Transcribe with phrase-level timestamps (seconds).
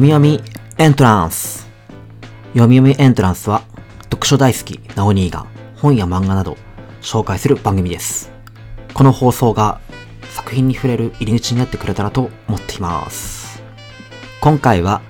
[0.00, 0.42] 読み読み
[0.78, 1.68] エントランス
[2.54, 3.64] 読み読みエントランスは
[4.04, 5.46] 読書大好きなお兄が
[5.76, 6.56] 本や漫画など
[7.02, 8.32] 紹介する番組です。
[8.94, 9.78] この放送が
[10.30, 13.62] 作品に触れる入り口になってくれたらと思っています。
[14.40, 15.02] 今回は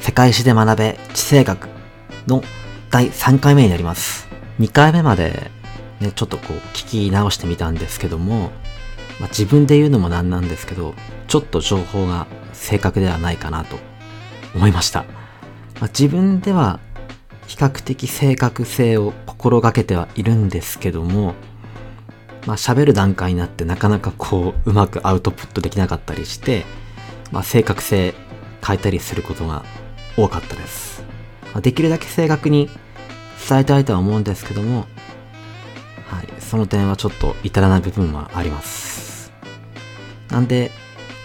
[0.00, 1.70] 世界史で学べ地政学
[2.26, 2.42] の
[2.90, 4.28] 第3回目になります。
[4.58, 5.50] 2回目まで
[6.00, 8.50] ね、ちょっとこう聞き直してみたんですけども、
[9.18, 10.94] まあ、自分で言うのもなんなんですけど、
[11.26, 13.89] ちょっと情報が正確ではないかなと
[14.54, 15.04] 思いました。
[15.80, 16.80] まあ、自分では
[17.46, 21.34] 比較的正確性を心がけてはいるんですけども、
[22.46, 26.64] まあ喋る段階になってなかなかこううまくアウトプットできなかったりして、
[27.32, 28.14] まあ正確性
[28.66, 29.64] 変えたりすることが
[30.16, 31.02] 多かったです。
[31.52, 32.68] まあ、できるだけ正確に
[33.48, 34.86] 伝えたいとは思うんですけども、
[36.06, 39.32] はい、その点はちょっと至らない部分はあります。
[40.30, 40.70] なんで、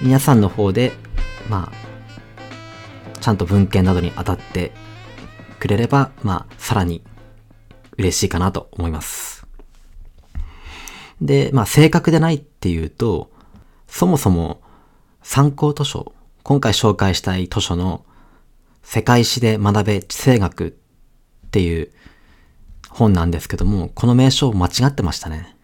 [0.02, 0.94] 皆さんの方で、
[3.25, 4.71] ちゃんと文献などに当たって
[5.59, 7.03] くれれば、まあ、さらに
[7.97, 9.47] 嬉しいかなと思います。
[11.19, 13.31] で、まあ、正確でないっていうと、
[13.87, 14.61] そもそも
[15.23, 18.05] 参考図書、今回紹介したい図書の
[18.83, 21.91] 世界史で学べ地政学っていう
[22.91, 25.57] 本なんですけども、この名称間違ってましたね。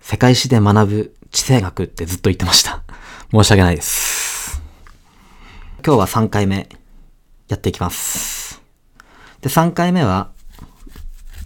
[0.00, 2.82] 世界史で学ぶ地政学ってずっと言ってました。
[3.32, 4.11] 申し訳ないです。
[5.84, 6.68] 今日は3回目
[7.48, 8.62] やっていきます。
[9.40, 10.30] で、3回目は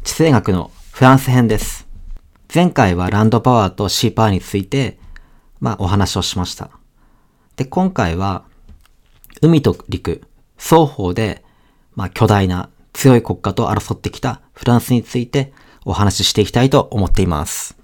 [0.04, 1.88] 地政学のフランス編です。
[2.54, 4.98] 前回はランドパワーとシーパワーについて、
[5.58, 6.68] まあお話をしました。
[7.56, 8.44] で、今回は
[9.40, 10.20] 海と陸、
[10.58, 11.42] 双方で、
[11.94, 15.54] まあ巨大な強い国家と争ってきたフランスについて
[15.86, 17.78] お話ししていきたいと思っています。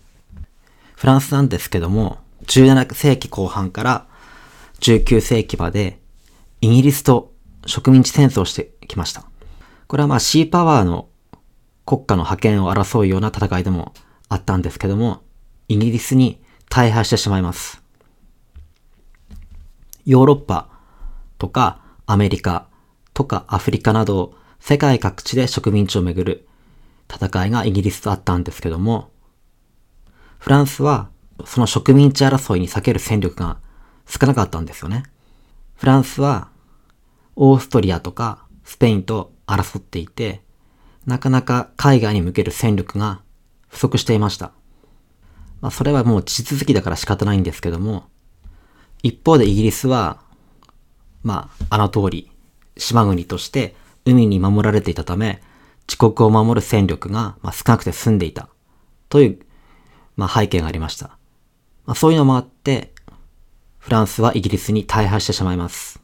[0.97, 4.07] フランスなんですけども、17世紀後半から
[4.81, 6.02] 19世紀まで
[6.63, 7.35] イギリスと
[7.67, 9.25] 植民地戦争をしてきました。
[9.89, 11.09] これはまあシーパワーの
[11.85, 13.93] 国家の覇権を争うような戦いでも
[14.29, 15.23] あったんですけども、
[15.67, 16.41] イギリスに
[16.71, 17.83] 大敗してしまいます。
[20.07, 20.69] ヨーロッパ
[21.39, 22.69] とかアメリカ
[23.13, 26.49] とかアフリカなど世界各地で植民地をめぐる
[27.13, 29.11] 戦いがイギリスとあったんですけども、
[30.39, 31.11] フランスは
[31.45, 33.59] その植民地争いに避ける戦力が
[34.07, 35.03] 少なかったんですよね。
[35.75, 36.52] フランスは
[37.37, 40.43] オーストリアとかスペインと争っていて、
[41.07, 43.21] なかなか海外に向ける戦力が
[43.69, 44.53] 不足していました。
[45.61, 48.05] まあそれはもう地続きだから仕方ないんですけども、
[49.03, 50.21] 一方でイギリスは、
[51.23, 52.31] まああの通り
[52.77, 55.43] 島国として海に守られていたため、
[55.89, 58.49] 自国を守る戦力が、まあ、少なくて済んでいた
[59.09, 59.39] という、
[60.17, 61.19] まあ、背景がありました。
[61.87, 62.93] まあ、そういうのもあって、
[63.79, 66.02] フランスはイギリスに大敗してしまいます。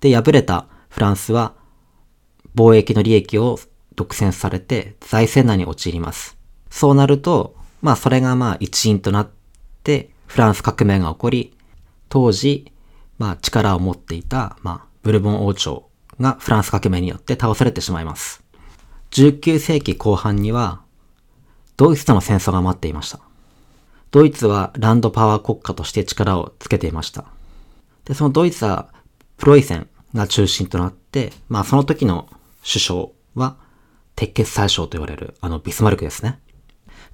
[0.00, 1.54] で、敗れたフランスは
[2.54, 3.58] 貿易の利益を
[3.94, 6.36] 独占されて財政難に陥ります。
[6.70, 9.30] そうなると、まあそれがまあ一因となっ
[9.82, 11.54] てフランス革命が起こり、
[12.08, 12.72] 当時、
[13.18, 15.88] まあ力を持っていた、まあブルボン王朝
[16.20, 18.42] がフランス革命によって倒されてしまいます。
[19.10, 20.82] 19世紀後半には、
[21.76, 23.20] ドイツとの戦争が待っていました。
[24.10, 27.24] ドイツはランドパワー国家として力をつけていました。
[28.04, 28.88] で、そのドイツは
[29.38, 32.28] プロイセンが中心となって、まあその時の
[32.60, 33.56] 首相は
[34.14, 36.38] 鉄血宰相と言われるあのビスマルクですね。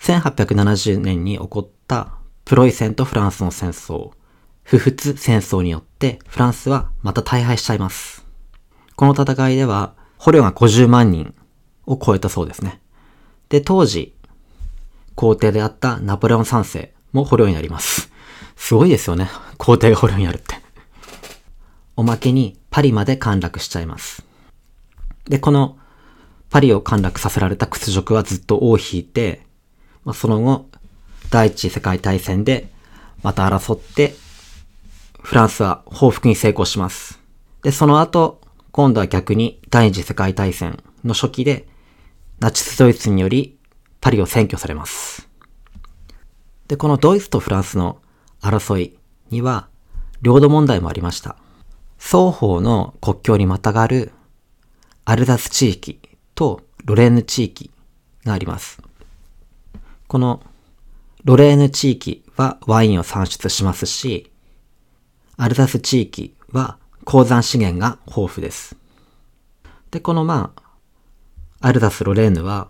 [0.00, 2.14] 1870年に起こった
[2.44, 4.10] プロイセンとフランスの戦争、
[4.62, 8.26] 不仏戦争によってフランスはまた大敗しちゃいます。
[8.96, 11.34] この戦いでは捕虜が50万人
[11.86, 12.80] を超えたそうですね。
[13.50, 14.14] で、当時、
[15.14, 18.10] 皇帝であったナポレオン3世も捕虜になります。
[18.56, 19.28] すごいですよね。
[19.58, 20.53] 皇帝が捕虜になるって。
[21.96, 24.24] おまけにパリまで陥落しちゃいます。
[25.28, 25.78] で、この
[26.50, 29.46] パリを陥落させられた屈辱はずっと尾を引いて、
[30.04, 30.68] まあ、その後、
[31.30, 32.68] 第一次世界大戦で
[33.22, 34.14] また争って、
[35.22, 37.18] フランスは報復に成功します。
[37.62, 38.40] で、その後、
[38.72, 41.66] 今度は逆に第二次世界大戦の初期で、
[42.40, 43.58] ナチスドイツにより
[44.00, 45.28] パリを占拠されます。
[46.68, 48.00] で、このドイツとフランスの
[48.42, 48.98] 争い
[49.30, 49.68] には、
[50.22, 51.36] 領土問題もありました。
[52.04, 54.12] 双方の国境にまたがる
[55.06, 55.98] アルザス地域
[56.34, 57.70] とロレーヌ地域
[58.26, 58.78] があります。
[60.06, 60.42] この
[61.24, 64.30] ロレーヌ地域はワインを産出しますし、
[65.38, 68.76] アルザス地域は鉱山資源が豊富です。
[69.90, 72.68] で、このまあ、アルザス・ロレーヌは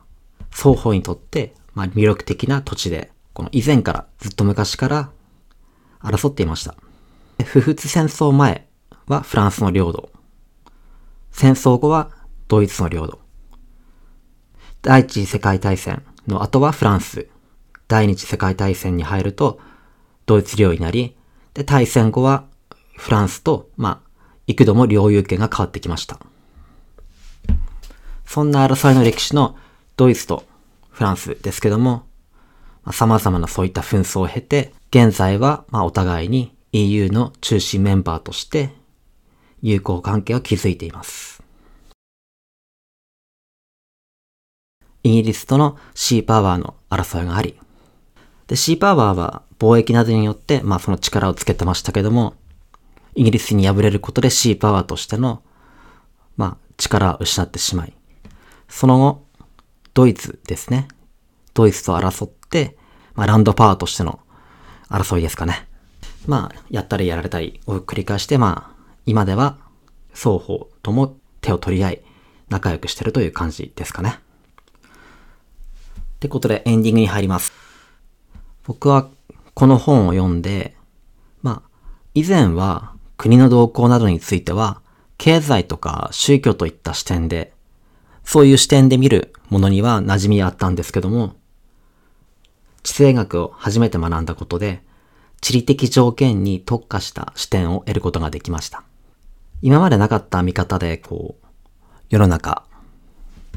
[0.51, 5.11] 双方にとってまあ魅力的な土地で、この以前からずっと昔から
[5.99, 6.77] 争っていました。
[7.45, 8.69] 不仏戦争前
[9.07, 10.11] はフランスの領土。
[11.31, 12.11] 戦争後は
[12.49, 13.19] ドイツの領土。
[14.83, 17.29] 第一次世界大戦の後はフランス。
[17.89, 19.61] 第二次世界大戦に入ると
[20.27, 21.17] ドイツ領になり、
[21.53, 22.45] で、大戦後は
[22.97, 24.11] フランスと、まあ、
[24.47, 26.19] 幾度も領有権が変わってきました。
[28.27, 29.57] そんな争いの歴史の
[29.97, 30.45] ドイツと
[30.91, 32.07] フランスですけども、
[32.85, 38.71] まあ、様々なそういった紛争を経て、現在は、まあ、お互いに EU の中心メンバーとして
[39.67, 41.43] 友好関係を築いています。
[45.03, 47.59] イギリスとのシーパワーの争いがあり、
[48.47, 52.35] で、シーパワーは貿易などによって、まあその力をつけてましたけども、
[53.15, 55.43] イギリスに敗れることでシーパワーとしての、
[56.37, 57.95] まあ力を失ってしまい、
[58.69, 59.25] その後、
[59.95, 60.89] ドイツですね。
[61.55, 62.77] ドイツと争って、
[63.15, 64.21] まあランドパワーとしての
[64.91, 65.67] 争いですかね。
[66.27, 68.74] まあ、やったりやられたりを繰り返して、まあ、
[69.07, 69.59] 今では
[70.13, 72.03] 双方とも手を取り合い、
[72.49, 74.11] 仲良くしてるという感じですかね。
[74.11, 74.13] っ
[76.21, 77.53] てことでエンディングに入ります。
[78.65, 79.09] 僕は
[79.55, 80.75] この本を読んで、
[81.43, 81.71] まあ、
[82.15, 84.81] 以前は国の動向などについては、
[85.19, 87.53] 経済とか宗教といった視点で、
[88.25, 91.35] そういう視点で見るものには馴染みあったんですけども、
[92.83, 94.83] 地政学を初めて学んだことで、
[95.41, 98.84] 地理的条件に特化した視点を得ることができました。
[99.63, 101.47] 今までなかった見方で、こう、
[102.11, 102.65] 世の中、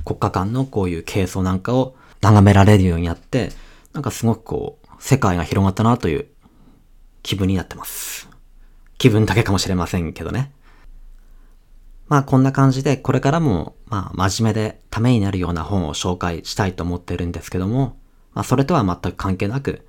[0.05, 3.51] 国家間のこういう係争なんかを眺められるようになって、
[3.93, 6.27] なんかすごくこう、世界が広がったなという
[7.23, 8.29] 気分になってます。
[8.97, 10.51] 気分だけかもしれませんけどね。
[12.07, 17.97] まあこんな感じでこれからもまあ真面目でためになるような本を紹介したいと思ってるんですけども、
[18.33, 19.85] まあそれとは全く関係なく、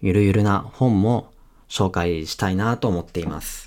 [0.00, 1.32] ゆるゆるな本も
[1.68, 3.63] 紹介したいなと思っています。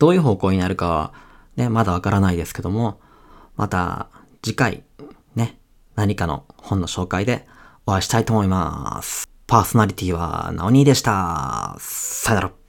[0.00, 1.12] どういう方向になるかは
[1.56, 2.98] ね、まだわからないですけども、
[3.56, 4.08] また
[4.42, 4.82] 次回
[5.36, 5.60] ね、
[5.94, 7.46] 何かの本の紹介で
[7.86, 9.28] お会いしたいと思います。
[9.46, 11.76] パーソナリティはナオニーでした。
[11.78, 12.59] さよなら。